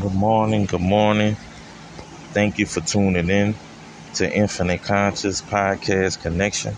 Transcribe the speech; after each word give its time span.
Good 0.00 0.14
morning. 0.14 0.66
Good 0.66 0.80
morning. 0.82 1.36
Thank 2.32 2.58
you 2.58 2.66
for 2.66 2.80
tuning 2.80 3.30
in 3.30 3.54
to 4.14 4.30
Infinite 4.30 4.82
Conscious 4.82 5.42
Podcast 5.42 6.20
Connection. 6.20 6.74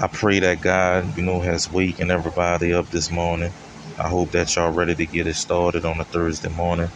I 0.00 0.06
pray 0.08 0.40
that 0.40 0.60
God, 0.60 1.16
you 1.16 1.24
know, 1.24 1.40
has 1.40 1.72
wakened 1.72 2.10
everybody 2.10 2.72
up 2.72 2.90
this 2.90 3.10
morning. 3.10 3.52
I 3.98 4.08
hope 4.08 4.30
that 4.32 4.54
y'all 4.54 4.70
ready 4.72 4.94
to 4.94 5.06
get 5.06 5.26
it 5.26 5.34
started 5.34 5.84
on 5.84 6.00
a 6.00 6.04
Thursday 6.04 6.50
morning. 6.50 6.90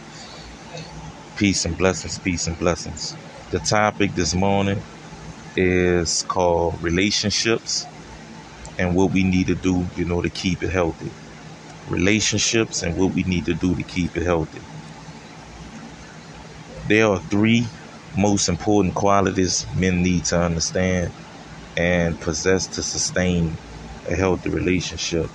Peace 1.35 1.65
and 1.65 1.77
blessings, 1.77 2.19
peace 2.19 2.47
and 2.47 2.57
blessings. 2.57 3.15
The 3.51 3.59
topic 3.59 4.15
this 4.15 4.33
morning 4.33 4.81
is 5.55 6.23
called 6.23 6.81
relationships 6.81 7.85
and 8.77 8.95
what 8.95 9.11
we 9.11 9.23
need 9.23 9.47
to 9.47 9.55
do, 9.55 9.87
you 9.95 10.05
know, 10.05 10.21
to 10.21 10.29
keep 10.29 10.63
it 10.63 10.69
healthy 10.69 11.11
relationships 11.87 12.83
and 12.83 12.97
what 12.97 13.13
we 13.13 13.23
need 13.23 13.45
to 13.45 13.53
do 13.53 13.75
to 13.75 13.83
keep 13.83 14.15
it 14.17 14.23
healthy. 14.23 14.61
There 16.87 17.07
are 17.07 17.19
three 17.19 17.67
most 18.17 18.49
important 18.49 18.95
qualities 18.95 19.65
men 19.75 20.01
need 20.01 20.25
to 20.25 20.39
understand 20.39 21.11
and 21.77 22.19
possess 22.19 22.67
to 22.67 22.83
sustain 22.83 23.57
a 24.09 24.15
healthy 24.15 24.49
relationship. 24.49 25.29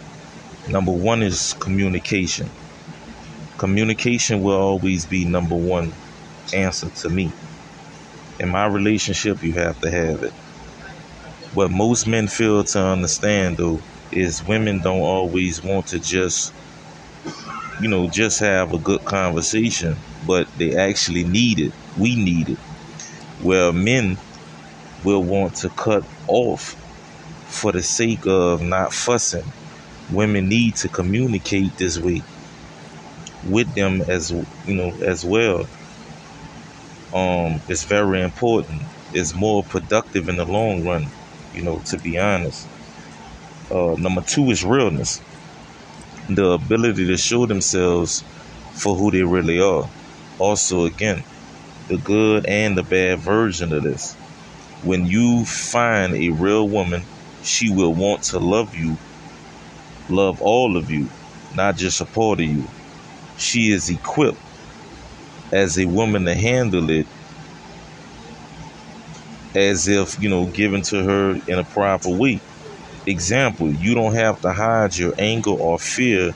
Number 0.69 0.93
one 0.93 1.23
is 1.23 1.55
communication. 1.61 2.51
Communication 3.59 4.43
will 4.43 4.57
always 4.57 5.07
be 5.07 5.25
number 5.25 5.55
one 5.57 5.93
answer 6.53 6.89
to 6.91 7.09
me. 7.09 7.33
In 8.39 8.49
my 8.49 8.67
relationship, 8.67 9.43
you 9.43 9.53
have 9.55 9.81
to 9.81 9.91
have 9.91 10.23
it. 10.23 10.33
What 11.55 11.71
most 11.71 12.07
men 12.07 12.27
fail 12.27 12.65
to 12.65 12.81
understand, 12.81 13.57
though, 13.59 13.81
is 14.17 14.47
women 14.47 14.81
don't 14.81 15.01
always 15.01 15.63
want 15.63 15.89
to 15.89 15.99
just 15.99 16.53
you 17.81 17.89
know 17.89 18.09
just 18.09 18.41
have 18.41 18.73
a 18.73 18.79
good 18.79 19.05
conversation 19.05 19.97
but 20.27 20.47
they 20.57 20.75
actually 20.75 21.25
need 21.25 21.61
it. 21.61 21.73
We 21.99 22.17
need 22.17 22.49
it. 22.49 22.59
Where 23.43 23.73
men 23.73 24.19
will 25.05 25.23
want 25.23 25.57
to 25.57 25.71
cut 25.71 26.05
off 26.29 26.75
for 27.49 27.73
the 27.73 27.83
sake 27.83 28.27
of 28.27 28.63
not 28.63 28.93
fussing. 28.93 29.45
Women 30.13 30.49
need 30.49 30.77
to 30.77 30.89
communicate 30.89 31.77
this 31.79 31.99
way 31.99 32.23
with 33.49 33.75
them 33.75 34.03
as 34.09 34.31
you 34.31 34.47
know 34.75 34.91
as 35.03 35.25
well. 35.25 35.67
Um 37.15 37.61
it's 37.69 37.85
very 37.85 38.23
important. 38.23 38.83
It's 39.13 39.35
more 39.35 39.63
productive 39.65 40.29
in 40.29 40.37
the 40.37 40.45
long 40.45 40.85
run 40.85 41.07
you 41.55 41.63
know 41.63 41.79
to 41.87 41.97
be 41.99 42.19
honest 42.19 42.67
uh, 43.71 43.97
number 43.99 44.23
two 44.23 44.51
is 44.51 44.65
realness, 44.65 45.21
the 46.29 46.51
ability 46.51 47.07
to 47.07 47.17
show 47.17 47.47
themselves 47.47 48.25
for 48.73 48.95
who 48.95 49.11
they 49.11 49.23
really 49.23 49.61
are. 49.61 49.89
Also, 50.39 50.85
again, 50.85 51.23
the 51.89 51.97
good 51.99 52.47
and 52.47 52.77
the 52.77 52.83
bad 52.83 53.19
version 53.21 53.73
of 53.73 53.83
this. 53.83 54.15
When 54.83 55.07
you 55.07 55.45
find 55.45 56.15
a 56.15 56.31
real 56.31 56.69
woman, 56.69 57.03
she 57.43 57.71
will 57.71 57.95
want 57.95 58.25
to 58.25 58.39
love 58.39 58.75
you, 58.75 58.97
love 60.09 60.43
all 60.43 60.77
of 60.77 60.91
you, 60.91 61.09
not 61.55 61.77
just 61.77 62.01
a 62.01 62.05
part 62.05 62.41
of 62.41 62.47
you. 62.47 62.65
She 63.37 63.71
is 63.71 63.91
equipped 63.91 64.39
as 65.53 65.79
a 65.79 65.87
woman 65.87 66.25
to 66.25 66.35
handle 66.35 66.91
it 66.91 67.07
as 69.55 69.87
if, 69.89 70.21
you 70.21 70.29
know, 70.29 70.47
given 70.47 70.83
to 70.83 71.05
her 71.05 71.41
in 71.47 71.59
a 71.59 71.65
proper 71.65 72.11
way. 72.11 72.41
Example, 73.07 73.71
you 73.71 73.95
don't 73.95 74.15
have 74.15 74.41
to 74.43 74.53
hide 74.53 74.97
your 74.97 75.15
anger 75.19 75.51
or 75.51 75.79
fear 75.79 76.35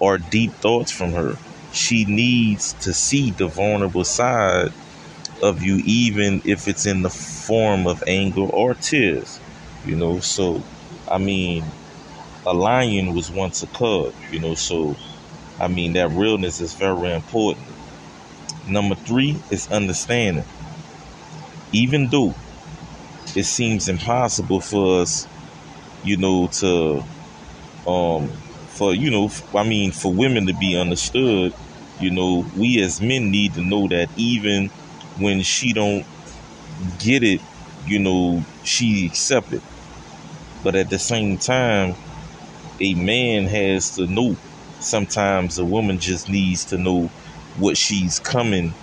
or 0.00 0.18
deep 0.18 0.52
thoughts 0.54 0.90
from 0.90 1.12
her. 1.12 1.36
She 1.72 2.04
needs 2.04 2.72
to 2.80 2.92
see 2.94 3.30
the 3.30 3.46
vulnerable 3.48 4.04
side 4.04 4.72
of 5.42 5.62
you, 5.62 5.82
even 5.84 6.42
if 6.44 6.68
it's 6.68 6.86
in 6.86 7.02
the 7.02 7.10
form 7.10 7.86
of 7.86 8.04
anger 8.06 8.42
or 8.42 8.74
tears. 8.74 9.40
You 9.86 9.96
know, 9.96 10.20
so 10.20 10.62
I 11.10 11.18
mean, 11.18 11.64
a 12.46 12.54
lion 12.54 13.14
was 13.14 13.30
once 13.30 13.62
a 13.62 13.66
cub, 13.68 14.14
you 14.30 14.40
know, 14.40 14.54
so 14.54 14.96
I 15.60 15.68
mean, 15.68 15.94
that 15.94 16.10
realness 16.10 16.60
is 16.60 16.74
very 16.74 17.12
important. 17.12 17.66
Number 18.68 18.94
three 18.94 19.36
is 19.50 19.70
understanding. 19.70 20.44
Even 21.72 22.08
though 22.08 22.34
it 23.34 23.44
seems 23.44 23.88
impossible 23.88 24.60
for 24.60 25.02
us 25.02 25.26
you 26.04 26.18
know, 26.18 26.48
to 26.48 27.04
um 27.86 28.30
for 28.68 28.94
you 28.94 29.10
know, 29.10 29.30
I 29.54 29.64
mean, 29.64 29.92
for 29.92 30.12
women 30.12 30.46
to 30.46 30.54
be 30.54 30.76
understood, 30.76 31.54
you 32.00 32.10
know, 32.10 32.46
we 32.56 32.80
as 32.82 33.00
men 33.00 33.30
need 33.30 33.54
to 33.54 33.62
know 33.62 33.88
that 33.88 34.10
even 34.16 34.70
when 35.18 35.42
she 35.42 35.72
don't 35.72 36.06
get 36.98 37.22
it, 37.22 37.42
you 37.86 37.98
know, 38.00 38.44
she 38.62 39.06
accept 39.06 39.52
it. 39.52 39.62
But 40.62 40.74
at 40.74 40.90
the 40.90 40.98
same 40.98 41.38
time, 41.38 41.96
a 42.80 42.94
man 42.94 43.46
has 43.46 43.90
to 43.96 44.06
know. 44.06 44.36
Sometimes 44.80 45.58
a 45.58 45.64
woman 45.66 45.98
just 45.98 46.28
needs 46.28 46.64
to 46.66 46.78
know 46.78 47.10
what 47.56 47.76
she's 47.78 48.20
coming 48.20 48.74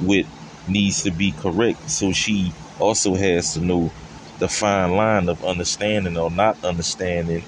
with 0.00 0.26
needs 0.68 1.02
to 1.04 1.12
be 1.12 1.32
correct. 1.32 1.90
So 1.90 2.12
she 2.12 2.54
also 2.80 3.14
has 3.14 3.54
to 3.54 3.60
know 3.60 3.92
the 4.38 4.48
fine 4.48 4.92
line 4.92 5.28
of 5.28 5.44
understanding 5.44 6.16
or 6.18 6.30
not 6.30 6.62
understanding 6.64 7.44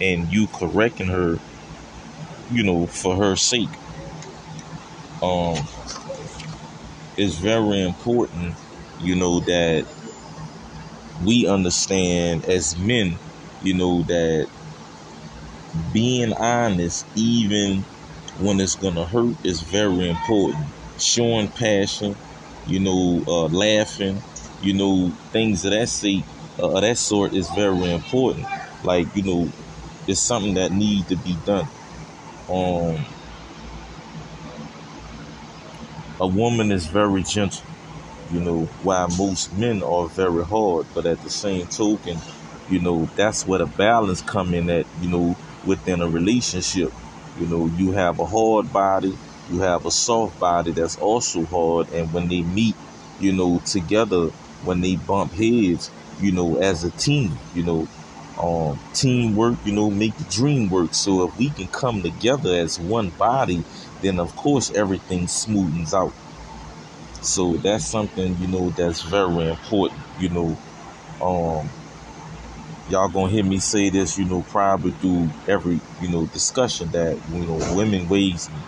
and 0.00 0.28
you 0.32 0.46
correcting 0.48 1.08
her, 1.08 1.38
you 2.50 2.62
know, 2.62 2.86
for 2.86 3.16
her 3.16 3.36
sake. 3.36 3.70
Um 5.22 5.56
it's 7.16 7.36
very 7.36 7.82
important, 7.82 8.54
you 9.00 9.14
know, 9.14 9.40
that 9.40 9.86
we 11.24 11.46
understand 11.46 12.44
as 12.44 12.76
men, 12.78 13.18
you 13.62 13.74
know, 13.74 14.02
that 14.02 14.48
being 15.92 16.32
honest, 16.34 17.06
even 17.14 17.84
when 18.38 18.60
it's 18.60 18.74
gonna 18.76 19.06
hurt, 19.06 19.36
is 19.44 19.62
very 19.62 20.08
important. 20.08 20.66
Showing 20.98 21.48
passion, 21.48 22.16
you 22.66 22.80
know, 22.80 23.22
uh, 23.26 23.46
laughing, 23.48 24.22
you 24.60 24.74
know, 24.74 25.10
things 25.32 25.64
of 25.64 25.72
that 25.72 25.88
sake, 25.88 26.24
uh, 26.62 26.80
that 26.80 26.98
sort 26.98 27.34
is 27.34 27.48
very 27.50 27.92
important. 27.92 28.46
Like, 28.82 29.14
you 29.16 29.22
know, 29.22 29.52
it's 30.06 30.20
something 30.20 30.54
that 30.54 30.72
need 30.72 31.08
to 31.08 31.16
be 31.16 31.36
done. 31.44 31.68
Um, 32.48 33.04
a 36.20 36.26
woman 36.26 36.72
is 36.72 36.86
very 36.86 37.22
gentle, 37.22 37.66
you 38.30 38.40
know, 38.40 38.66
while 38.82 39.08
most 39.08 39.52
men 39.54 39.82
are 39.82 40.08
very 40.08 40.44
hard. 40.44 40.86
But 40.94 41.06
at 41.06 41.22
the 41.22 41.30
same 41.30 41.66
token, 41.68 42.18
you 42.68 42.80
know, 42.80 43.10
that's 43.16 43.46
where 43.46 43.60
the 43.60 43.66
balance 43.66 44.22
come 44.22 44.54
in 44.54 44.70
at, 44.70 44.86
you 45.00 45.10
know, 45.10 45.36
within 45.64 46.02
a 46.02 46.08
relationship. 46.08 46.92
You 47.38 47.46
know, 47.46 47.68
you 47.76 47.92
have 47.92 48.18
a 48.20 48.26
hard 48.26 48.72
body, 48.72 49.18
you 49.50 49.60
have 49.60 49.86
a 49.86 49.90
soft 49.92 50.38
body 50.40 50.72
that's 50.72 50.98
also 50.98 51.44
hard, 51.46 51.90
and 51.92 52.12
when 52.12 52.28
they 52.28 52.42
meet, 52.42 52.76
you 53.20 53.32
know, 53.32 53.60
together, 53.66 54.30
when 54.66 54.80
they 54.80 54.96
bump 54.96 55.32
heads, 55.32 55.90
you 56.20 56.32
know, 56.32 56.56
as 56.58 56.84
a 56.84 56.90
team, 56.92 57.38
you 57.54 57.62
know, 57.62 57.88
um, 58.38 58.78
teamwork, 58.92 59.56
you 59.64 59.72
know, 59.72 59.90
make 59.90 60.16
the 60.16 60.24
dream 60.24 60.68
work. 60.68 60.94
So 60.94 61.24
if 61.28 61.36
we 61.38 61.50
can 61.50 61.68
come 61.68 62.02
together 62.02 62.52
as 62.54 62.78
one 62.78 63.10
body, 63.10 63.64
then 64.02 64.20
of 64.20 64.36
course 64.36 64.70
everything 64.72 65.26
smoothens 65.26 65.94
out. 65.94 66.12
So 67.22 67.56
that's 67.56 67.86
something, 67.86 68.36
you 68.38 68.46
know, 68.46 68.70
that's 68.70 69.02
very 69.02 69.48
important, 69.48 70.00
you 70.18 70.28
know. 70.28 70.58
Um, 71.20 71.70
y'all 72.88 73.08
gonna 73.08 73.28
hear 73.30 73.44
me 73.44 73.58
say 73.58 73.90
this, 73.90 74.16
you 74.18 74.24
know, 74.24 74.42
probably 74.42 74.92
through 74.92 75.28
every, 75.48 75.80
you 76.00 76.08
know, 76.08 76.26
discussion 76.26 76.90
that, 76.92 77.18
you 77.32 77.44
know, 77.46 77.76
women 77.76 78.08
raised 78.08 78.50
me. 78.52 78.58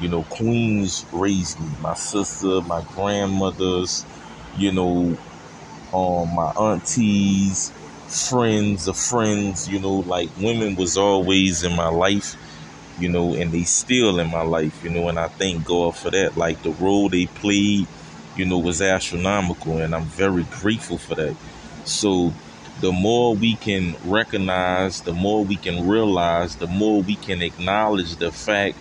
You 0.00 0.08
know, 0.08 0.24
queens 0.24 1.06
raised 1.12 1.60
me. 1.60 1.68
My 1.80 1.94
sister, 1.94 2.60
my 2.62 2.82
grandmothers, 2.94 4.04
you 4.56 4.72
know, 4.72 5.16
um, 5.92 6.34
my 6.34 6.52
aunties, 6.52 7.70
friends 8.08 8.88
of 8.88 8.96
friends, 8.96 9.68
you 9.68 9.78
know, 9.78 9.96
like 9.96 10.30
women 10.38 10.74
was 10.76 10.96
always 10.96 11.64
in 11.64 11.74
my 11.76 11.88
life, 11.88 12.36
you 12.98 13.08
know, 13.08 13.34
and 13.34 13.52
they 13.52 13.64
still 13.64 14.18
in 14.18 14.30
my 14.30 14.42
life, 14.42 14.82
you 14.84 14.90
know, 14.90 15.08
and 15.08 15.18
I 15.18 15.28
thank 15.28 15.64
God 15.64 15.96
for 15.96 16.10
that. 16.10 16.36
Like 16.36 16.62
the 16.62 16.70
role 16.72 17.08
they 17.08 17.26
played, 17.26 17.86
you 18.36 18.44
know, 18.44 18.58
was 18.58 18.80
astronomical, 18.80 19.78
and 19.78 19.94
I'm 19.94 20.04
very 20.04 20.44
grateful 20.44 20.98
for 20.98 21.14
that. 21.14 21.36
So 21.84 22.32
the 22.80 22.92
more 22.92 23.34
we 23.34 23.56
can 23.56 23.96
recognize, 24.04 25.02
the 25.02 25.12
more 25.12 25.44
we 25.44 25.56
can 25.56 25.86
realize, 25.86 26.56
the 26.56 26.66
more 26.66 27.02
we 27.02 27.16
can 27.16 27.42
acknowledge 27.42 28.16
the 28.16 28.32
fact 28.32 28.76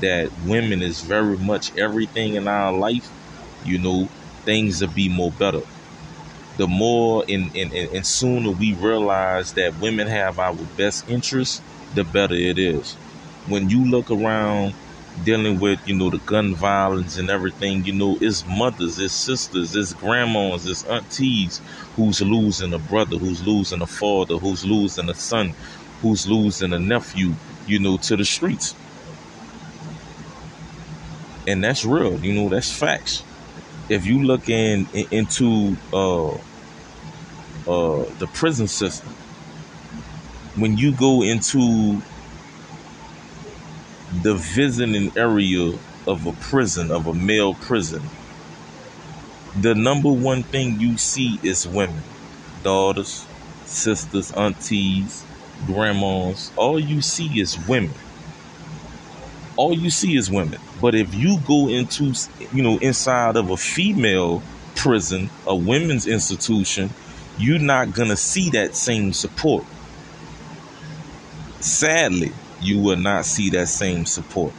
that 0.00 0.30
women 0.44 0.82
is 0.82 1.00
very 1.00 1.36
much 1.36 1.76
everything 1.76 2.34
in 2.34 2.48
our 2.48 2.72
life, 2.72 3.10
you 3.64 3.78
know, 3.78 4.08
things 4.44 4.80
will 4.80 4.88
be 4.88 5.08
more 5.08 5.30
better 5.32 5.62
the 6.56 6.66
more 6.66 7.24
and, 7.28 7.54
and, 7.54 7.72
and 7.72 8.06
sooner 8.06 8.50
we 8.50 8.74
realize 8.74 9.52
that 9.54 9.78
women 9.80 10.06
have 10.06 10.38
our 10.38 10.54
best 10.76 11.08
interests, 11.08 11.60
the 11.94 12.04
better 12.04 12.34
it 12.34 12.58
is. 12.58 12.94
When 13.46 13.68
you 13.68 13.84
look 13.84 14.10
around 14.10 14.74
dealing 15.24 15.58
with, 15.60 15.86
you 15.86 15.94
know, 15.94 16.10
the 16.10 16.18
gun 16.18 16.54
violence 16.54 17.16
and 17.18 17.30
everything, 17.30 17.84
you 17.84 17.92
know, 17.92 18.18
it's 18.20 18.46
mothers, 18.46 18.98
it's 18.98 19.14
sisters, 19.14 19.74
it's 19.74 19.94
grandmas, 19.94 20.66
it's 20.66 20.84
aunties 20.84 21.60
who's 21.94 22.20
losing 22.20 22.72
a 22.74 22.78
brother, 22.78 23.16
who's 23.16 23.46
losing 23.46 23.82
a 23.82 23.86
father, 23.86 24.36
who's 24.36 24.64
losing 24.64 25.08
a 25.08 25.14
son, 25.14 25.54
who's 26.02 26.26
losing 26.26 26.72
a 26.72 26.78
nephew, 26.78 27.34
you 27.66 27.78
know, 27.78 27.96
to 27.98 28.16
the 28.16 28.24
streets. 28.24 28.74
And 31.46 31.62
that's 31.62 31.84
real, 31.84 32.18
you 32.18 32.34
know, 32.34 32.48
that's 32.48 32.72
facts. 32.72 33.22
If 33.88 34.06
you 34.06 34.22
look 34.24 34.48
in, 34.48 34.88
in 34.92 35.06
into 35.10 35.76
uh 35.92 36.34
uh 37.66 38.04
the 38.18 38.28
prison 38.32 38.68
system, 38.68 39.14
when 40.56 40.76
you 40.76 40.92
go 40.92 41.22
into 41.22 42.02
the 44.10 44.34
visiting 44.34 45.12
area 45.16 45.78
of 46.06 46.26
a 46.26 46.32
prison, 46.32 46.90
of 46.90 47.06
a 47.06 47.14
male 47.14 47.54
prison, 47.54 48.10
the 49.54 49.74
number 49.74 50.10
one 50.10 50.42
thing 50.44 50.78
you 50.80 50.96
see 50.98 51.38
is 51.42 51.66
women, 51.66 52.04
daughters, 52.62 53.26
sisters, 53.64 54.30
aunties, 54.32 55.24
grandmas. 55.64 56.52
All 56.56 56.78
you 56.78 57.00
see 57.02 57.40
is 57.40 57.58
women. 57.66 57.94
All 59.56 59.72
you 59.72 59.90
see 59.90 60.16
is 60.16 60.30
women. 60.30 60.60
But 60.80 60.94
if 60.94 61.14
you 61.14 61.38
go 61.46 61.68
into, 61.68 62.14
you 62.52 62.62
know, 62.62 62.78
inside 62.78 63.36
of 63.36 63.50
a 63.50 63.56
female 63.56 64.42
prison, 64.74 65.30
a 65.46 65.56
women's 65.56 66.06
institution, 66.06 66.90
you're 67.38 67.58
not 67.58 67.92
going 67.92 68.10
to 68.10 68.16
see 68.16 68.50
that 68.50 68.74
same 68.74 69.12
support. 69.12 69.64
Sadly, 71.60 72.32
you 72.60 72.80
will 72.80 72.96
not 72.96 73.24
see 73.24 73.50
that 73.50 73.68
same 73.68 74.06
support. 74.06 74.52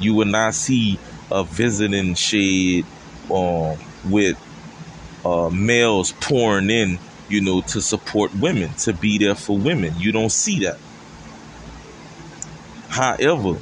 You 0.00 0.14
will 0.14 0.26
not 0.26 0.54
see 0.54 0.98
a 1.30 1.44
visiting 1.44 2.14
shed 2.14 2.84
um, 3.30 3.78
with 4.08 4.38
uh, 5.24 5.50
males 5.50 6.12
pouring 6.12 6.70
in, 6.70 6.98
you 7.28 7.42
know, 7.42 7.60
to 7.60 7.80
support 7.80 8.34
women, 8.34 8.72
to 8.74 8.92
be 8.92 9.18
there 9.18 9.34
for 9.34 9.56
women. 9.56 9.94
You 9.98 10.12
don't 10.12 10.32
see 10.32 10.60
that. 10.60 10.78
However, 12.88 13.58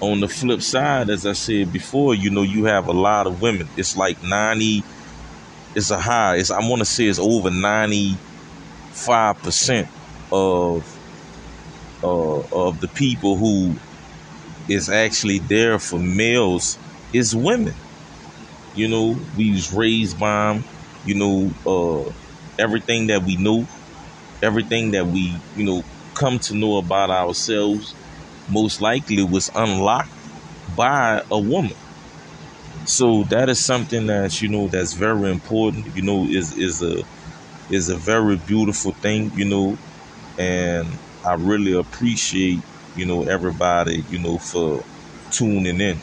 on 0.00 0.20
the 0.20 0.28
flip 0.28 0.62
side, 0.62 1.10
as 1.10 1.26
I 1.26 1.32
said 1.32 1.72
before, 1.72 2.14
you 2.14 2.30
know, 2.30 2.42
you 2.42 2.64
have 2.64 2.88
a 2.88 2.92
lot 2.92 3.26
of 3.26 3.42
women. 3.42 3.68
It's 3.76 3.96
like 3.96 4.22
90, 4.22 4.82
it's 5.74 5.90
a 5.90 6.00
high, 6.00 6.36
it's, 6.36 6.50
I 6.50 6.58
want 6.60 6.80
to 6.80 6.84
say 6.86 7.06
it's 7.06 7.18
over 7.18 7.50
95% 7.50 9.88
of 10.32 10.98
uh, 12.02 12.40
of 12.52 12.80
the 12.80 12.88
people 12.88 13.36
who 13.36 13.74
is 14.68 14.88
actually 14.88 15.38
there 15.40 15.78
for 15.78 15.98
males 15.98 16.78
is 17.12 17.34
women. 17.34 17.74
You 18.74 18.88
know, 18.88 19.16
we 19.36 19.52
was 19.52 19.72
raised 19.72 20.18
by 20.18 20.54
them. 20.54 20.64
You 21.04 21.14
know, 21.14 21.50
uh, 21.66 22.12
everything 22.58 23.06
that 23.08 23.22
we 23.24 23.36
know, 23.36 23.66
everything 24.42 24.92
that 24.92 25.06
we 25.06 25.36
you 25.56 25.64
know 25.64 25.84
come 26.14 26.38
to 26.40 26.56
know 26.56 26.78
about 26.78 27.10
ourselves, 27.10 27.94
most 28.50 28.80
likely 28.80 29.22
was 29.22 29.50
unlocked 29.54 30.10
by 30.76 31.22
a 31.30 31.38
woman. 31.38 31.76
So 32.86 33.24
that 33.24 33.48
is 33.48 33.64
something 33.64 34.06
that 34.06 34.40
you 34.42 34.48
know 34.48 34.68
that's 34.68 34.94
very 34.94 35.30
important. 35.30 35.94
You 35.96 36.02
know, 36.02 36.24
is 36.24 36.56
is 36.56 36.82
a 36.82 37.04
is 37.70 37.88
a 37.88 37.96
very 37.96 38.36
beautiful 38.36 38.92
thing. 38.92 39.32
You 39.34 39.46
know, 39.46 39.78
and 40.38 40.88
I 41.26 41.34
really 41.34 41.74
appreciate, 41.74 42.60
you 42.96 43.06
know, 43.06 43.24
everybody, 43.24 44.04
you 44.10 44.18
know, 44.18 44.38
for 44.38 44.84
tuning 45.32 45.80
in. 45.80 46.00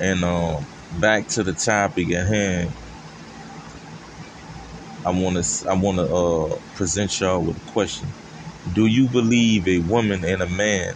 And 0.00 0.24
um, 0.24 0.64
back 1.00 1.26
to 1.28 1.42
the 1.42 1.52
topic 1.52 2.10
at 2.12 2.26
hand. 2.26 2.72
I 5.04 5.10
want 5.10 5.42
to 5.42 5.68
I 5.68 5.74
want 5.74 5.98
to 5.98 6.04
uh, 6.14 6.58
present 6.74 7.18
y'all 7.20 7.40
with 7.40 7.56
a 7.56 7.70
question. 7.70 8.08
Do 8.72 8.86
you 8.86 9.08
believe 9.08 9.68
a 9.68 9.80
woman 9.80 10.24
and 10.24 10.42
a 10.42 10.48
man 10.48 10.94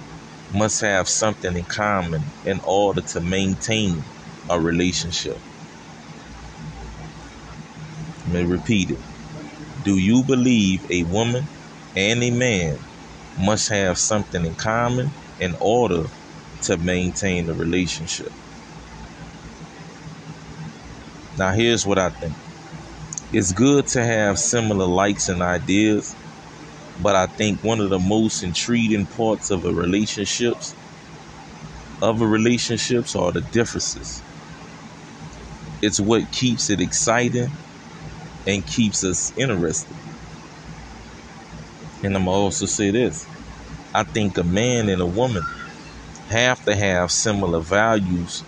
must 0.52 0.80
have 0.80 1.08
something 1.08 1.56
in 1.56 1.64
common 1.64 2.24
in 2.44 2.60
order 2.60 3.00
to 3.02 3.20
maintain 3.20 4.04
a 4.48 4.60
relationship? 4.60 5.38
Let 8.26 8.34
me 8.34 8.42
repeat 8.44 8.90
it. 8.90 9.00
Do 9.84 9.96
you 9.98 10.22
believe 10.24 10.90
a 10.90 11.04
woman 11.04 11.48
and 11.96 12.22
a 12.22 12.30
man 12.30 12.78
must 13.38 13.69
have 13.69 13.98
something 13.98 14.44
in 14.44 14.54
common 14.54 15.12
in 15.40 15.54
order 15.60 16.04
to 16.62 16.76
maintain 16.76 17.48
a 17.48 17.54
relationship. 17.54 18.32
Now, 21.36 21.52
here's 21.52 21.86
what 21.86 21.98
I 21.98 22.10
think 22.10 22.34
it's 23.32 23.52
good 23.52 23.86
to 23.88 24.04
have 24.04 24.38
similar 24.38 24.86
likes 24.86 25.28
and 25.28 25.42
ideas, 25.42 26.16
but 27.00 27.16
I 27.16 27.26
think 27.26 27.62
one 27.62 27.80
of 27.80 27.90
the 27.90 27.98
most 27.98 28.42
intriguing 28.42 29.06
parts 29.06 29.50
of 29.50 29.64
a 29.64 29.72
relationships 29.72 30.74
of 32.02 32.20
a 32.20 32.26
relationships 32.26 33.14
are 33.16 33.32
the 33.32 33.40
differences. 33.40 34.22
It's 35.82 36.00
what 36.00 36.30
keeps 36.32 36.70
it 36.70 36.80
exciting 36.80 37.48
and 38.46 38.66
keeps 38.66 39.04
us 39.04 39.32
interested. 39.36 39.96
And 42.02 42.16
I'm 42.16 42.28
also 42.28 42.66
say 42.66 42.90
this. 42.90 43.26
I 43.94 44.04
think 44.04 44.38
a 44.38 44.44
man 44.44 44.88
and 44.88 45.00
a 45.02 45.06
woman 45.06 45.44
have 46.28 46.64
to 46.64 46.74
have 46.76 47.10
similar 47.12 47.60
values 47.60 48.44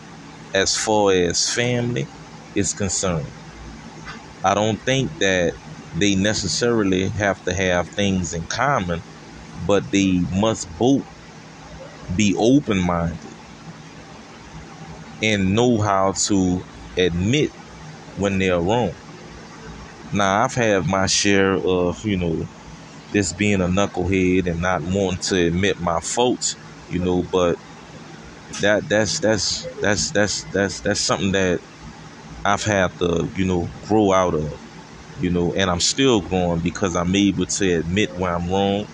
as 0.55 0.76
far 0.76 1.12
as 1.12 1.50
family 1.52 2.08
is 2.55 2.73
concerned. 2.75 3.29
I 4.44 4.55
don't 4.55 4.81
think 4.81 5.19
that 5.19 5.55
they 5.96 6.14
necessarily 6.14 7.08
have 7.08 7.44
to 7.44 7.55
have 7.55 7.88
things 7.88 8.35
in 8.35 8.44
common, 8.46 9.02
but 9.67 9.91
they 9.93 10.23
must 10.32 10.69
both 10.79 11.05
be 12.17 12.35
open 12.38 12.79
minded 12.79 13.19
and 15.23 15.55
know 15.55 15.81
how 15.81 16.12
to 16.12 16.62
admit 16.96 17.50
when 18.17 18.38
they're 18.38 18.61
wrong. 18.61 18.93
Now, 20.12 20.44
I've 20.44 20.55
had 20.55 20.87
my 20.87 21.06
share 21.06 21.55
of, 21.55 22.05
you 22.05 22.17
know, 22.17 22.46
this 23.12 23.32
being 23.32 23.62
a 23.62 23.67
knucklehead 23.69 24.46
and 24.46 24.61
not 24.62 24.82
wanting 24.82 25.20
to 25.23 25.46
admit 25.49 25.81
my 25.81 26.00
faults, 26.00 26.56
you 26.91 27.00
know, 27.00 27.23
but 27.23 27.58
that 28.61 28.88
that's 28.88 29.19
that's 29.20 29.67
that's 29.81 30.10
that's 30.13 30.44
that's 30.44 30.81
that's 30.81 31.01
something 31.01 31.32
that 31.32 31.60
I've 32.44 32.65
had 32.65 32.98
to, 33.01 33.29
you 33.36 33.46
know, 33.46 33.69
grow 33.89 34.13
out 34.13 34.34
of, 34.34 34.58
you 35.21 35.31
know, 35.31 35.53
and 35.55 35.71
I'm 35.71 35.81
still 35.81 36.21
growing 36.21 36.61
because 36.61 36.97
I'm 36.97 37.15
able 37.15 37.47
to 37.47 37.79
admit 37.79 38.17
when 38.17 38.33
I'm 38.33 38.51
wrong, 38.51 38.87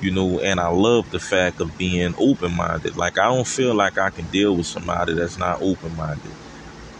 you 0.00 0.10
know, 0.10 0.40
and 0.40 0.60
I 0.60 0.68
love 0.68 1.10
the 1.10 1.20
fact 1.20 1.60
of 1.60 1.76
being 1.78 2.14
open 2.18 2.54
minded. 2.56 2.96
Like 2.96 3.18
I 3.18 3.24
don't 3.26 3.46
feel 3.46 3.74
like 3.74 3.98
I 3.98 4.10
can 4.10 4.26
deal 4.26 4.56
with 4.56 4.66
somebody 4.66 5.14
that's 5.14 5.38
not 5.38 5.60
open 5.62 5.96
minded, 5.96 6.32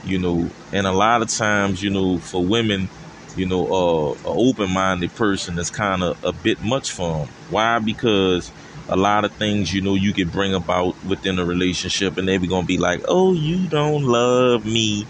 you 0.04 0.18
know, 0.18 0.50
and 0.72 0.86
a 0.86 0.92
lot 0.92 1.22
of 1.22 1.28
times, 1.28 1.82
you 1.82 1.90
know, 1.90 2.18
for 2.18 2.44
women 2.44 2.88
you 3.36 3.46
know, 3.46 3.66
uh, 3.66 4.12
an 4.12 4.18
open-minded 4.26 5.12
person 5.16 5.58
is 5.58 5.68
kind 5.68 6.04
of 6.04 6.22
a 6.24 6.32
bit 6.32 6.62
much 6.62 6.92
for 6.92 7.18
them. 7.26 7.28
Why? 7.50 7.80
Because 7.80 8.52
a 8.88 8.96
lot 8.96 9.24
of 9.24 9.32
things, 9.32 9.74
you 9.74 9.80
know, 9.80 9.96
you 9.96 10.12
can 10.12 10.28
bring 10.28 10.54
about 10.54 10.94
within 11.04 11.40
a 11.40 11.44
relationship, 11.44 12.16
and 12.16 12.28
they 12.28 12.38
be 12.38 12.46
gonna 12.46 12.64
be 12.66 12.78
like, 12.78 13.00
"Oh, 13.08 13.34
you 13.34 13.66
don't 13.66 14.04
love 14.04 14.64
me. 14.64 15.06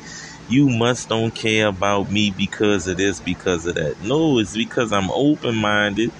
You 0.48 0.68
must 0.68 1.08
don't 1.08 1.34
care 1.34 1.68
about 1.68 2.10
me 2.10 2.30
because 2.30 2.86
of 2.86 2.96
this, 2.98 3.20
because 3.20 3.66
of 3.66 3.76
that." 3.76 4.02
No, 4.02 4.38
it's 4.38 4.54
because 4.56 4.92
I'm 4.92 5.10
open-minded. 5.10 6.12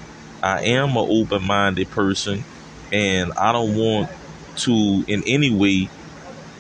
I 0.43 0.63
am 0.65 0.91
an 0.91 1.07
open-minded 1.09 1.91
person, 1.91 2.45
and 2.93 3.33
I 3.37 3.53
don't 3.53 3.77
want 3.77 4.11
to 4.59 5.05
in 5.07 5.23
any 5.27 5.51
way, 5.51 5.89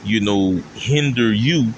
you 0.04 0.20
know, 0.20 0.62
hinder 0.74 1.32
you 1.32 1.72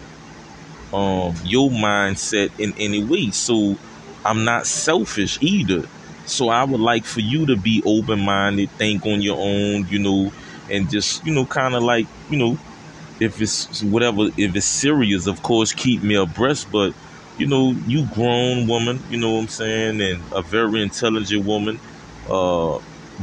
um 0.93 1.35
your 1.45 1.71
mindset 1.71 2.51
in 2.59 2.75
any 2.79 3.03
way. 3.05 3.31
So 3.31 3.77
I'm 4.25 4.45
not 4.45 4.67
selfish 4.67 5.39
either. 5.41 5.89
So 6.27 6.49
I 6.49 6.65
would 6.65 6.81
like 6.81 7.05
for 7.05 7.21
you 7.21 7.47
to 7.47 7.57
be 7.57 7.83
open 7.85 8.21
minded, 8.21 8.71
think 8.73 9.07
on 9.07 9.21
your 9.23 9.39
own, 9.39 9.87
you 9.89 9.99
know, 10.01 10.33
and 10.71 10.91
just, 10.91 11.25
you 11.25 11.33
know, 11.33 11.47
kind 11.47 11.75
of 11.75 11.83
like, 11.83 12.07
you 12.29 12.39
know, 12.39 12.59
if 13.21 13.41
it's 13.41 13.83
whatever, 13.83 14.29
if 14.37 14.55
it's 14.55 14.67
serious, 14.67 15.27
of 15.27 15.43
course, 15.43 15.73
keep 15.73 16.03
me 16.03 16.15
abreast. 16.15 16.71
But, 16.71 16.95
you 17.39 17.47
know, 17.47 17.71
you 17.87 18.07
grown 18.15 18.67
woman, 18.67 19.03
you 19.11 19.19
know 19.19 19.33
what 19.33 19.41
I'm 19.41 19.49
saying, 19.49 20.01
and 20.01 20.23
a 20.33 20.43
very 20.43 20.83
intelligent 20.83 21.45
woman, 21.45 21.81
uh, 22.29 22.79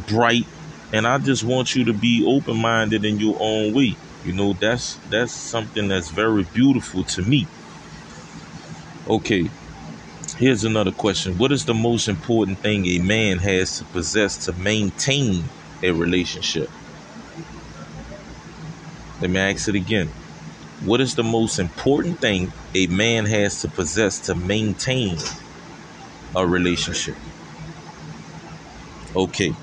bright. 0.08 0.46
And 0.92 1.08
I 1.08 1.18
just 1.18 1.44
want 1.44 1.76
you 1.76 1.86
to 1.86 1.94
be 1.94 2.24
open 2.26 2.58
minded 2.58 3.06
in 3.06 3.20
your 3.20 3.38
own 3.40 3.74
way. 3.74 3.96
You 4.26 4.34
know, 4.34 4.54
that's 4.54 4.96
that's 5.10 5.34
something 5.34 5.88
that's 5.88 6.10
very 6.10 6.44
beautiful 6.44 7.04
to 7.04 7.22
me. 7.22 7.48
Okay, 9.08 9.50
here's 10.38 10.64
another 10.64 10.92
question. 10.92 11.38
What 11.38 11.52
is 11.52 11.66
the 11.66 11.74
most 11.74 12.08
important 12.08 12.60
thing 12.60 12.86
a 12.86 13.00
man 13.00 13.40
has 13.40 13.80
to 13.80 13.84
possess 13.86 14.46
to 14.46 14.54
maintain 14.54 15.44
a 15.82 15.92
relationship? 15.92 16.70
Let 19.24 19.30
me 19.30 19.40
ask 19.40 19.70
it 19.70 19.76
again. 19.76 20.10
What 20.84 21.00
is 21.00 21.16
the 21.16 21.24
most 21.24 21.58
important 21.58 22.20
thing 22.20 22.52
a 22.76 22.88
man 22.88 23.26
has 23.28 23.62
to 23.62 23.70
possess 23.70 24.20
to 24.26 24.36
maintain 24.36 25.18
a 26.36 26.46
relationship? 26.46 27.16
Okay, 29.16 29.54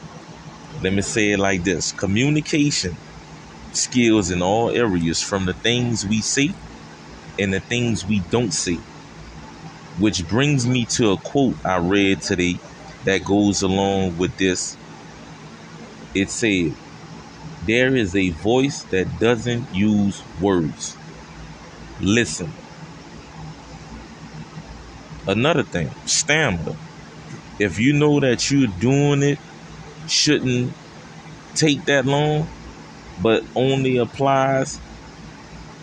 let 0.80 0.94
me 0.94 1.02
say 1.02 1.32
it 1.32 1.38
like 1.38 1.62
this 1.62 1.92
communication 1.92 2.96
skills 3.74 4.30
in 4.30 4.40
all 4.40 4.70
areas, 4.70 5.20
from 5.22 5.44
the 5.44 5.52
things 5.52 6.06
we 6.06 6.22
see 6.22 6.54
and 7.38 7.52
the 7.52 7.60
things 7.60 8.06
we 8.06 8.20
don't 8.30 8.54
see. 8.54 8.80
Which 9.98 10.26
brings 10.26 10.66
me 10.66 10.86
to 10.86 11.10
a 11.10 11.18
quote 11.18 11.56
I 11.66 11.76
read 11.76 12.22
today 12.22 12.56
that 13.04 13.24
goes 13.26 13.60
along 13.60 14.16
with 14.16 14.38
this. 14.38 14.78
It 16.14 16.30
said, 16.30 16.74
There 17.64 17.96
is 17.96 18.14
a 18.14 18.30
voice 18.30 18.82
that 18.84 19.18
doesn't 19.18 19.74
use 19.74 20.22
words. 20.40 20.96
Listen. 22.00 22.52
Another 25.26 25.62
thing, 25.62 25.90
stamina. 26.06 26.76
If 27.58 27.78
you 27.78 27.92
know 27.94 28.20
that 28.20 28.50
you're 28.50 28.68
doing 28.68 29.22
it, 29.22 29.38
shouldn't 30.08 30.72
take 31.54 31.84
that 31.86 32.06
long, 32.06 32.48
but 33.22 33.44
only 33.56 33.98
applies 33.98 34.80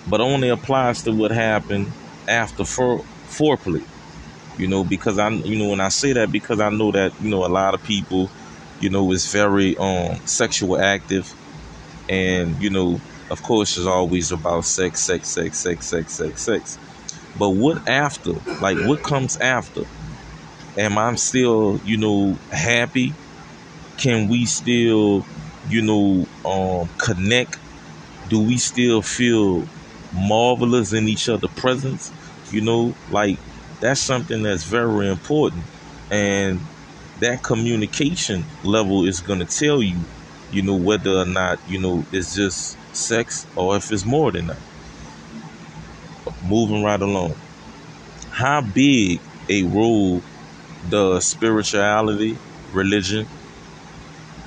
but 0.07 0.21
only 0.21 0.49
applies 0.49 1.03
to 1.03 1.11
what 1.11 1.31
happened 1.31 1.91
after 2.27 2.63
fore, 2.65 3.03
foreplay. 3.27 3.83
You 4.57 4.67
know, 4.67 4.83
because 4.83 5.19
I, 5.19 5.29
you 5.29 5.57
know, 5.59 5.69
when 5.69 5.81
I 5.81 5.89
say 5.89 6.13
that, 6.13 6.31
because 6.31 6.59
I 6.59 6.69
know 6.69 6.91
that 6.91 7.13
you 7.21 7.29
know 7.29 7.45
a 7.45 7.47
lot 7.49 7.73
of 7.73 7.83
people, 7.83 8.29
you 8.79 8.89
know, 8.89 9.11
is 9.11 9.31
very 9.31 9.77
um 9.77 10.17
sexual 10.25 10.79
active, 10.79 11.33
and 12.09 12.61
you 12.61 12.69
know, 12.69 12.99
of 13.29 13.41
course, 13.43 13.77
it's 13.77 13.87
always 13.87 14.31
about 14.31 14.65
sex, 14.65 15.01
sex, 15.01 15.27
sex, 15.29 15.57
sex, 15.59 15.85
sex, 15.85 16.13
sex, 16.13 16.41
sex. 16.41 16.77
But 17.37 17.51
what 17.51 17.87
after? 17.87 18.33
Like, 18.61 18.77
what 18.87 19.03
comes 19.03 19.37
after? 19.37 19.83
Am 20.77 20.97
I 20.97 21.15
still, 21.15 21.79
you 21.85 21.97
know, 21.97 22.37
happy? 22.51 23.13
Can 23.97 24.27
we 24.27 24.45
still, 24.45 25.25
you 25.69 25.81
know, 25.81 26.27
um, 26.45 26.89
connect? 26.97 27.57
Do 28.29 28.41
we 28.41 28.57
still 28.57 29.01
feel 29.01 29.67
marvelous 30.13 30.93
in 30.93 31.07
each 31.07 31.29
other' 31.29 31.47
presence. 31.47 32.11
You 32.51 32.61
know, 32.61 32.95
like 33.11 33.37
that's 33.79 33.99
something 34.01 34.43
that's 34.43 34.63
very 34.63 35.09
important. 35.09 35.63
And 36.09 36.61
that 37.19 37.43
communication 37.43 38.45
level 38.63 39.05
is 39.05 39.19
going 39.21 39.39
to 39.39 39.45
tell 39.45 39.81
you, 39.81 39.97
you 40.51 40.61
know, 40.61 40.75
whether 40.75 41.11
or 41.11 41.25
not, 41.25 41.59
you 41.67 41.79
know, 41.79 42.05
it's 42.11 42.35
just 42.35 42.77
sex 42.95 43.45
or 43.55 43.75
if 43.77 43.91
it's 43.91 44.05
more 44.05 44.31
than 44.31 44.47
that. 44.47 44.57
Moving 46.43 46.83
right 46.83 46.99
along. 47.01 47.35
How 48.31 48.61
big 48.61 49.21
a 49.49 49.63
role 49.63 50.21
does 50.89 51.25
spirituality, 51.27 52.37
religion 52.73 53.27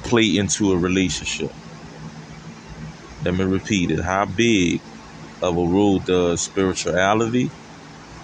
play 0.03 0.37
into 0.37 0.73
a 0.73 0.79
relationship? 0.79 1.53
Let 3.25 3.35
me 3.35 3.45
repeat 3.45 3.91
it. 3.91 4.01
How 4.01 4.25
big 4.25 4.81
of 5.43 5.57
a 5.57 5.65
role 5.67 5.99
does 6.01 6.43
spirituality 6.43 7.51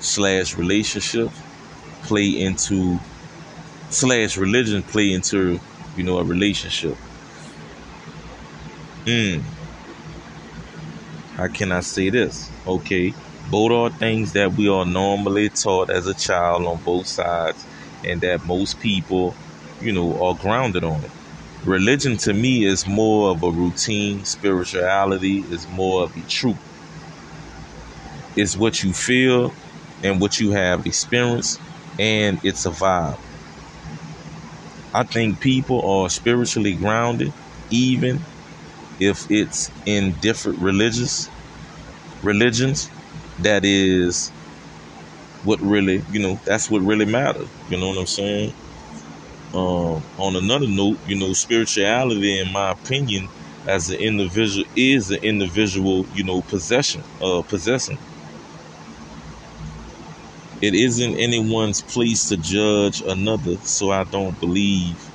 slash 0.00 0.56
relationship 0.56 1.30
play 2.02 2.28
into 2.28 3.00
slash 3.90 4.36
religion 4.36 4.82
play 4.82 5.12
into 5.12 5.60
you 5.96 6.04
know 6.04 6.18
a 6.18 6.24
relationship 6.24 6.96
mm. 9.06 9.42
how 11.36 11.48
can 11.48 11.72
i 11.72 11.80
say 11.80 12.10
this 12.10 12.50
okay 12.66 13.14
both 13.50 13.70
are 13.72 13.90
things 13.98 14.32
that 14.32 14.52
we 14.54 14.68
are 14.68 14.84
normally 14.84 15.48
taught 15.48 15.90
as 15.90 16.06
a 16.06 16.14
child 16.14 16.66
on 16.66 16.76
both 16.84 17.06
sides 17.06 17.64
and 18.04 18.20
that 18.20 18.44
most 18.44 18.80
people 18.80 19.34
you 19.80 19.92
know 19.92 20.22
are 20.24 20.34
grounded 20.34 20.84
on 20.84 21.00
it 21.02 21.10
religion 21.64 22.16
to 22.16 22.32
me 22.32 22.64
is 22.64 22.86
more 22.86 23.30
of 23.30 23.42
a 23.42 23.50
routine 23.50 24.24
spirituality 24.24 25.38
is 25.50 25.68
more 25.68 26.04
of 26.04 26.16
a 26.16 26.22
truth 26.28 26.58
it's 28.36 28.56
what 28.56 28.82
you 28.82 28.92
feel 28.92 29.52
and 30.02 30.20
what 30.20 30.38
you 30.38 30.50
have 30.52 30.86
experienced, 30.86 31.60
and 31.98 32.38
it's 32.44 32.66
a 32.66 32.70
vibe. 32.70 33.18
I 34.94 35.04
think 35.04 35.40
people 35.40 35.88
are 35.88 36.08
spiritually 36.10 36.74
grounded, 36.74 37.32
even 37.70 38.20
if 39.00 39.30
it's 39.30 39.70
in 39.86 40.12
different 40.20 40.58
religious 40.60 41.30
religions. 42.22 42.90
That 43.40 43.64
is 43.64 44.30
what 45.44 45.60
really, 45.60 46.02
you 46.10 46.20
know, 46.20 46.40
that's 46.44 46.70
what 46.70 46.82
really 46.82 47.04
matters. 47.04 47.48
You 47.70 47.78
know 47.78 47.88
what 47.88 47.98
I'm 47.98 48.06
saying? 48.06 48.52
Um, 49.54 50.02
on 50.18 50.36
another 50.36 50.66
note, 50.68 50.98
you 51.06 51.16
know, 51.16 51.32
spirituality, 51.32 52.38
in 52.40 52.52
my 52.52 52.72
opinion, 52.72 53.28
as 53.66 53.88
an 53.90 53.96
individual, 53.98 54.66
is 54.76 55.10
an 55.10 55.22
individual, 55.22 56.06
you 56.14 56.24
know, 56.24 56.42
possession, 56.42 57.02
uh, 57.22 57.42
possessing. 57.42 57.98
It 60.60 60.74
isn't 60.74 61.16
anyone's 61.16 61.80
place 61.80 62.28
to 62.28 62.36
judge 62.36 63.00
another, 63.02 63.56
so 63.64 63.90
I 63.90 64.04
don't 64.04 64.38
believe 64.38 65.05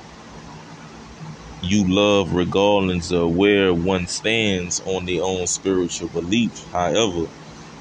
you 1.62 1.84
love 1.88 2.34
regardless 2.34 3.12
of 3.12 3.36
where 3.36 3.72
one 3.72 4.06
stands 4.06 4.80
on 4.84 5.06
their 5.06 5.22
own 5.22 5.46
spiritual 5.46 6.08
belief. 6.08 6.66
However, 6.72 7.28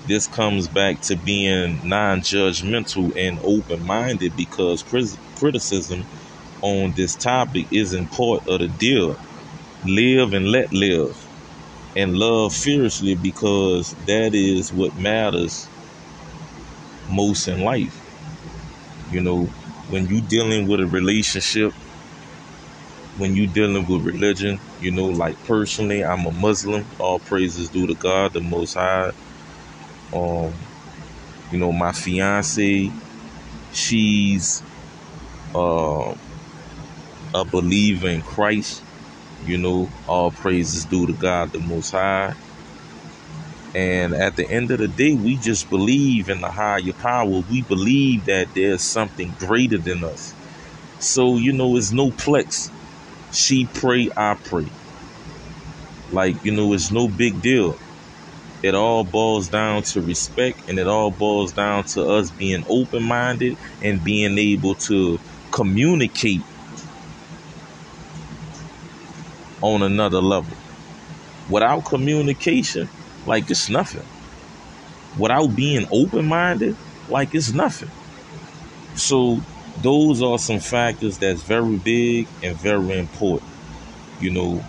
this 0.08 0.28
comes 0.28 0.68
back 0.68 1.02
to 1.02 1.16
being 1.16 1.80
non 1.88 2.22
judgmental 2.22 3.16
and 3.18 3.40
open 3.44 3.86
minded 3.86 4.36
because 4.38 4.84
criticism 5.38 6.06
on 6.62 6.92
this 6.94 7.16
topic 7.16 7.68
isn't 7.72 8.12
part 8.12 8.48
of 8.48 8.60
the 8.60 8.68
deal. 8.68 9.18
Live 9.86 10.34
and 10.34 10.52
let 10.52 10.74
live, 10.74 11.28
and 11.96 12.16
love 12.18 12.54
fiercely 12.56 13.16
because 13.16 13.94
that 14.08 14.36
is 14.36 14.74
what 14.74 14.96
matters 14.98 15.70
most 17.10 17.48
in 17.48 17.62
life. 17.62 17.98
You 19.12 19.22
know, 19.22 19.44
when 19.90 20.08
you're 20.08 20.22
dealing 20.22 20.68
with 20.68 20.80
a 20.80 20.86
relationship, 20.86 21.74
when 23.22 23.36
you 23.36 23.46
dealing 23.46 23.86
with 23.86 24.04
religion, 24.04 24.60
you 24.80 24.90
know, 24.90 25.06
like 25.06 25.42
personally, 25.46 26.04
I'm 26.04 26.26
a 26.26 26.32
Muslim. 26.32 26.88
All 26.98 27.20
praises 27.20 27.70
due 27.70 27.86
to 27.86 27.94
God, 27.94 28.34
the 28.34 28.42
Most 28.42 28.74
High. 28.74 29.12
Um, 30.12 30.54
you 31.52 31.60
know, 31.60 31.72
my 31.72 31.92
fiance, 31.92 32.92
she's 33.72 34.64
uh, 35.54 36.16
a 37.36 37.46
believer 37.46 38.10
in 38.10 38.24
Christ. 38.24 38.82
You 39.46 39.60
know, 39.60 39.92
all 40.08 40.32
praises 40.32 40.86
due 40.86 41.06
to 41.06 41.14
God, 41.14 41.52
the 41.52 41.60
Most 41.60 41.92
High. 41.92 42.34
And 43.76 44.16
at 44.16 44.36
the 44.36 44.50
end 44.50 44.72
of 44.72 44.80
the 44.80 44.88
day, 44.88 45.14
we 45.14 45.36
just 45.38 45.70
believe 45.70 46.28
in 46.28 46.42
the 46.42 46.52
higher 46.52 46.92
power. 46.94 47.44
We 47.50 47.62
believe 47.62 48.26
that 48.26 48.54
there's 48.56 48.82
something 48.82 49.36
greater 49.38 49.78
than 49.78 50.04
us. 50.04 50.34
So, 51.00 51.38
you 51.38 51.54
know, 51.54 51.78
it's 51.78 51.92
no 51.92 52.10
plex. 52.10 52.72
She 53.32 53.66
pray, 53.66 54.10
I 54.16 54.36
pray. 54.36 54.68
Like, 56.12 56.44
you 56.44 56.52
know, 56.52 56.74
it's 56.74 56.92
no 56.92 57.08
big 57.08 57.42
deal. 57.42 57.78
It 58.64 58.76
all 58.76 59.04
boils 59.04 59.50
down 59.50 59.84
to 59.84 60.02
respect 60.02 60.70
and 60.70 60.78
it 60.78 60.88
all 60.88 61.12
boils 61.12 61.54
down 61.54 61.86
to 61.86 62.06
us 62.06 62.32
being 62.32 62.64
open 62.70 63.04
minded 63.04 63.58
and 63.82 64.04
being 64.04 64.38
able 64.38 64.76
to 64.76 65.20
communicate 65.52 66.44
on 69.62 69.82
another 69.84 70.22
level. 70.22 70.58
Without 71.50 71.86
communication, 71.86 72.90
like 73.26 73.50
it's 73.50 73.70
nothing. 73.70 74.06
Without 75.18 75.56
being 75.56 75.88
open 75.92 76.26
minded, 76.28 76.78
like 77.10 77.34
it's 77.36 77.54
nothing. 77.54 77.92
So 78.96 79.42
those 79.78 80.22
are 80.22 80.38
some 80.38 80.60
factors 80.60 81.18
that's 81.18 81.42
very 81.44 81.78
big 81.78 82.28
and 82.44 82.56
very 82.58 82.98
important. 82.98 83.50
You 84.20 84.32
know, 84.32 84.66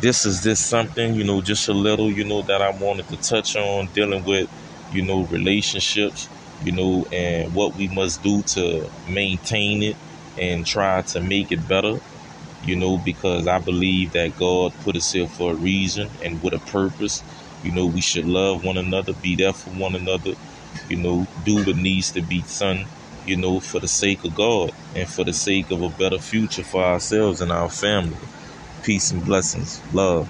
this 0.00 0.26
is 0.26 0.42
this 0.42 0.64
something, 0.64 1.14
you 1.14 1.24
know, 1.24 1.40
just 1.42 1.68
a 1.68 1.74
little, 1.74 2.10
you 2.10 2.24
know, 2.24 2.42
that 2.42 2.62
I 2.62 2.70
wanted 2.70 3.08
to 3.08 3.16
touch 3.16 3.56
on 3.56 3.88
dealing 3.88 4.24
with, 4.24 4.48
you 4.92 5.02
know, 5.02 5.24
relationships, 5.24 6.28
you 6.64 6.72
know, 6.72 7.06
and 7.12 7.54
what 7.54 7.76
we 7.76 7.88
must 7.88 8.22
do 8.22 8.42
to 8.42 8.90
maintain 9.08 9.82
it 9.82 9.96
and 10.38 10.66
try 10.66 11.02
to 11.02 11.20
make 11.20 11.52
it 11.52 11.66
better, 11.68 12.00
you 12.64 12.76
know, 12.76 12.98
because 12.98 13.46
I 13.46 13.58
believe 13.58 14.12
that 14.12 14.36
God 14.38 14.72
put 14.82 14.96
us 14.96 15.12
here 15.12 15.28
for 15.28 15.52
a 15.52 15.54
reason 15.54 16.10
and 16.22 16.42
with 16.42 16.54
a 16.54 16.58
purpose 16.58 17.22
you 17.62 17.72
know, 17.72 17.86
we 17.86 18.02
should 18.02 18.26
love 18.26 18.62
one 18.62 18.76
another, 18.76 19.14
be 19.14 19.36
there 19.36 19.54
for 19.54 19.70
one 19.70 19.94
another, 19.94 20.34
you 20.90 20.96
know, 20.96 21.26
do 21.46 21.64
what 21.64 21.76
needs 21.76 22.10
to 22.12 22.20
be 22.20 22.44
done, 22.58 22.86
you 23.26 23.36
know, 23.36 23.60
for 23.60 23.80
the 23.80 23.88
sake 23.88 24.24
of 24.24 24.34
God 24.34 24.72
and 24.94 25.08
for 25.08 25.24
the 25.24 25.32
sake 25.32 25.70
of 25.70 25.82
a 25.82 25.88
better 25.90 26.18
future 26.18 26.64
for 26.64 26.82
ourselves 26.84 27.40
and 27.40 27.52
our 27.52 27.70
family. 27.70 28.16
Peace 28.82 29.10
and 29.12 29.24
blessings. 29.24 29.80
Love. 29.92 30.28